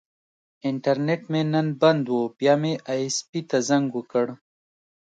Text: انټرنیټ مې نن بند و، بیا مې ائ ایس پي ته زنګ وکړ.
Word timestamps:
انټرنیټ 0.69 1.21
مې 1.31 1.41
نن 1.51 1.67
بند 1.81 2.05
و، 2.15 2.19
بیا 2.37 2.53
مې 2.61 2.73
ائ 2.91 3.01
ایس 3.03 3.15
پي 3.29 3.39
ته 3.49 3.57
زنګ 3.69 3.85
وکړ. 3.93 4.27